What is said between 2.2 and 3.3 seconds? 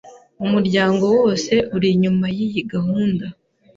yiyi gahunda.